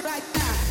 Oh. 0.00 0.67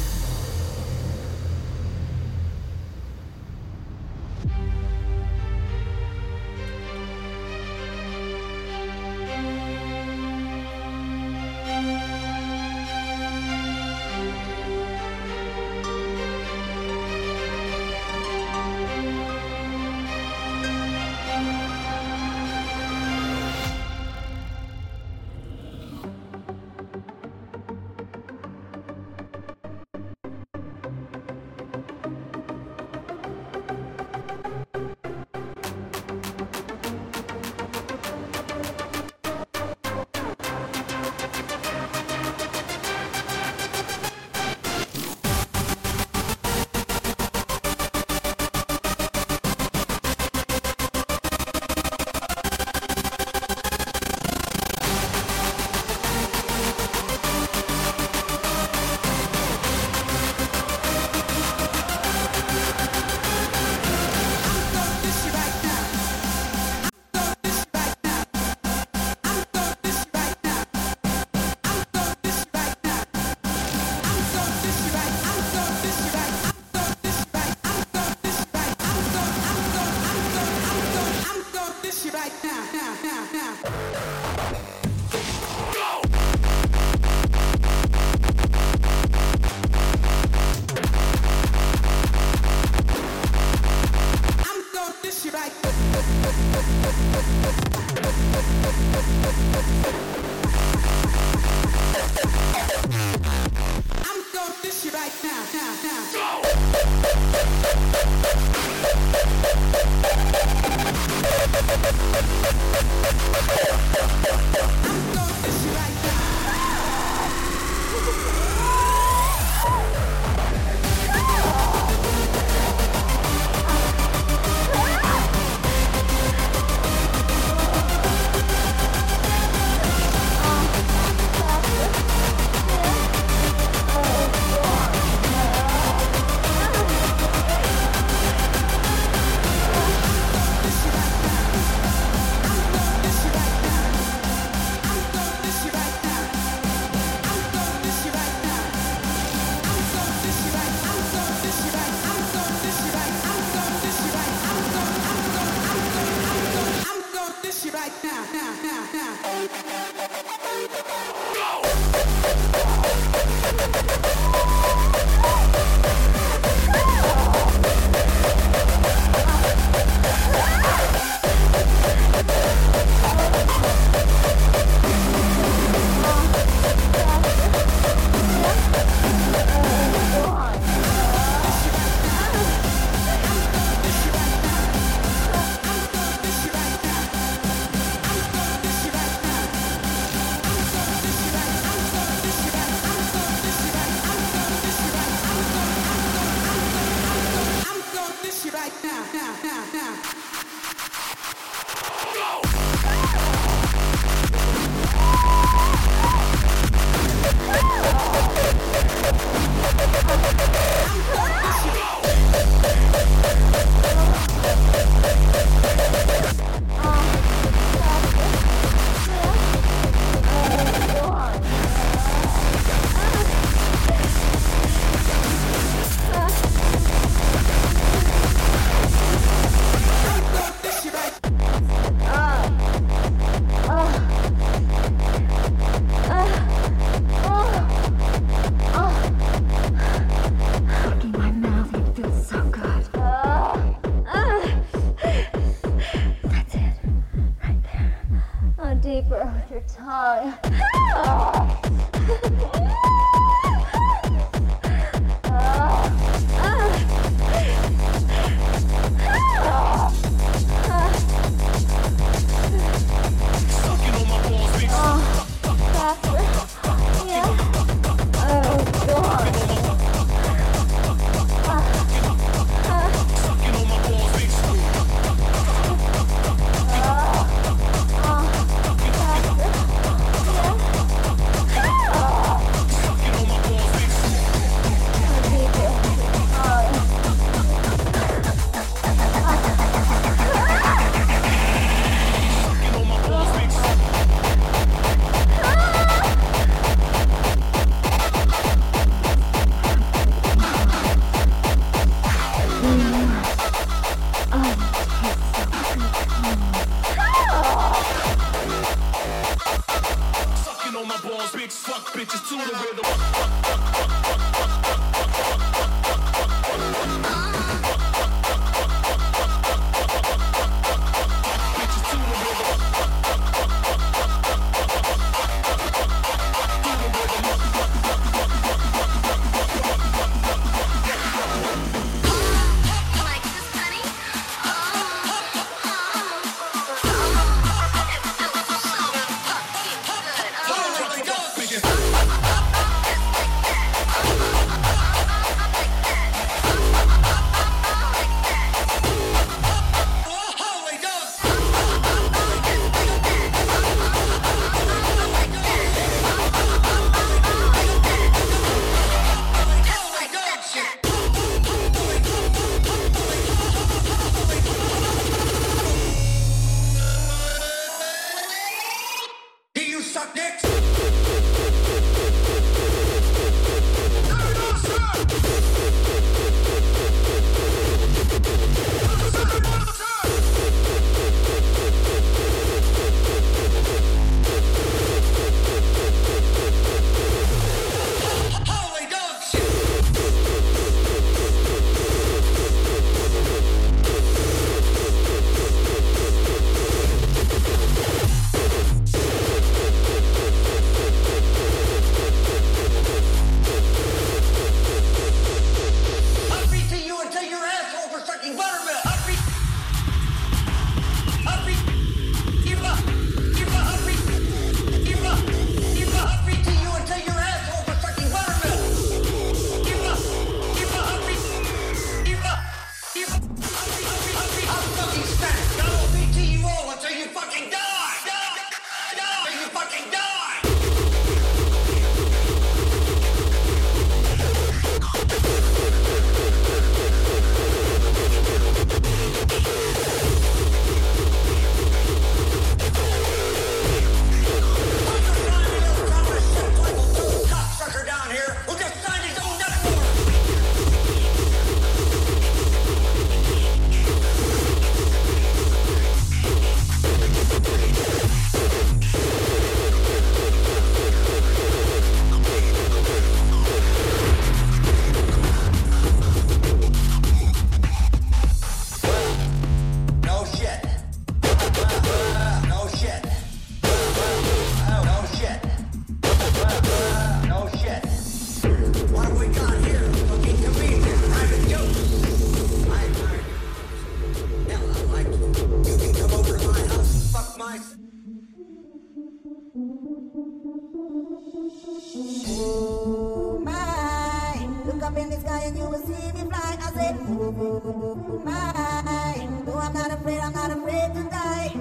afraid, 500.00 500.20
I'm 500.20 500.34
not 500.34 500.52
afraid 500.52 500.94
to 500.96 501.04
die. 501.10 501.52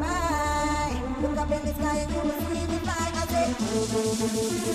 Bye. 0.00 1.02
Look 1.22 1.38
up 1.38 1.50
in 1.50 1.62
the 1.66 1.74
sky 1.74 1.96
and 1.98 2.10
you 2.12 2.20
will 2.20 2.40
see 2.40 2.66
me 2.66 2.78
fly. 2.84 3.10
I 3.14 3.26
say, 3.32 3.46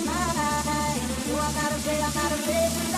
Bye. 0.06 1.00
You 1.28 1.34
are 1.34 1.52
not 1.58 1.72
afraid, 1.72 2.00
I'm 2.00 2.14
not 2.14 2.32
afraid 2.32 2.70
to 2.72 2.92
die. 2.92 2.97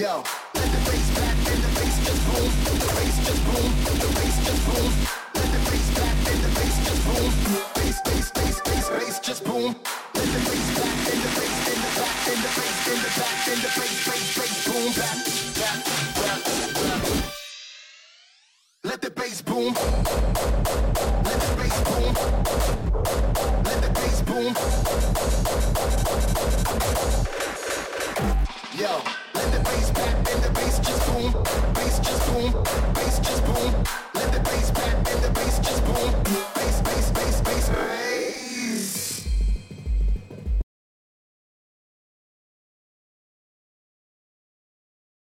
Yo, 0.00 0.24
let 0.54 0.64
the 0.64 0.80
bass 0.88 1.10
back 1.12 1.36
and 1.52 1.60
the 1.60 1.68
bass 1.76 1.96
just 2.00 2.24
boom. 2.24 2.48
The 2.64 2.88
bass 2.96 3.16
just 3.20 3.42
boom. 3.44 3.68
The 4.00 4.08
bass 4.16 4.36
just 4.46 4.62
boom. 4.64 4.88
Let 5.36 5.48
the 5.52 5.60
bass 5.68 5.88
back 5.92 6.16
and 6.24 6.40
the 6.40 6.48
bass 6.56 6.76
just 6.88 7.02
boom. 7.04 7.28
Bass, 7.76 8.00
bass, 8.06 8.30
bass, 8.32 8.60
bass, 8.64 8.88
bass 8.88 9.20
just 9.20 9.44
boom. 9.44 9.76
Let 10.14 10.24
the 10.24 10.40
bass 10.48 10.68
back 10.80 11.04
and 11.12 11.20
the 11.20 11.28
bass 11.36 11.52
in 11.68 11.76
the 11.84 11.90
back 12.00 12.16
in 12.32 12.38
the 12.40 12.48
bass 12.56 12.80
in 12.88 12.96
the 13.04 13.12
back 13.20 13.44
in 13.52 13.58
the 13.60 13.68
bass, 13.76 13.96
bass, 14.08 14.24
bass, 14.40 14.56
boom 14.64 14.88
back, 14.96 15.20
back, 15.60 15.84
back, 16.16 16.40
back. 16.80 17.28
Let 18.84 19.02
the 19.02 19.10
bass 19.10 19.42
boom. 19.42 19.74
Let 19.74 21.40
the 21.44 21.56
bass 21.60 21.76
boom. 21.84 21.99